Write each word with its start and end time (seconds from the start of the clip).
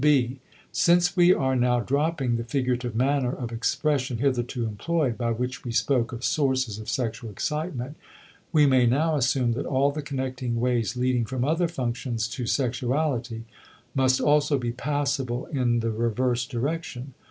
* 0.01 0.01
(b) 0.01 0.39
Since 0.71 1.15
we 1.15 1.31
are 1.31 1.55
now 1.55 1.79
dropping 1.79 2.35
the 2.35 2.43
figurative 2.43 2.95
manner 2.95 3.31
of 3.31 3.51
expression 3.51 4.17
hitherto 4.17 4.65
employed, 4.65 5.15
by 5.15 5.29
which 5.29 5.63
we 5.63 5.71
spoke 5.71 6.11
of 6.11 6.23
sources 6.23 6.79
of 6.79 6.89
sexual 6.89 7.29
excitement, 7.29 7.97
we 8.51 8.65
may 8.65 8.87
now 8.87 9.15
assume 9.15 9.51
that 9.51 9.67
all 9.67 9.91
the 9.91 10.01
connecting 10.01 10.59
ways 10.59 10.97
leading 10.97 11.23
from 11.25 11.45
other 11.45 11.67
functions 11.67 12.27
to 12.29 12.47
sexuality 12.47 13.43
must 13.93 14.19
also 14.19 14.57
be 14.57 14.71
passable 14.71 15.45
in 15.51 15.81
the 15.81 15.91
reverse 15.91 16.47
direction. 16.47 17.13